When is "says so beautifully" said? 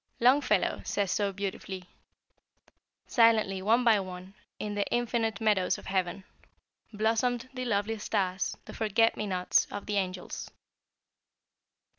0.83-1.83